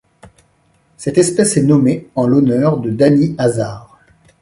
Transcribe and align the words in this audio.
Cette 0.97 1.19
espèce 1.19 1.57
est 1.57 1.61
nommée 1.61 2.07
en 2.15 2.25
l'honneur 2.25 2.79
de 2.79 2.89
Dany 2.89 3.35
Azar. 3.37 3.99